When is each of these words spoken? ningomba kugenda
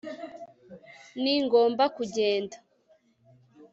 ningomba 1.21 1.83
kugenda 1.95 2.57